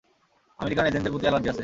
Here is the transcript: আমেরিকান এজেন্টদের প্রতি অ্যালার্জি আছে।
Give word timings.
আমেরিকান 0.59 0.85
এজেন্টদের 0.85 1.11
প্রতি 1.11 1.25
অ্যালার্জি 1.25 1.49
আছে। 1.49 1.59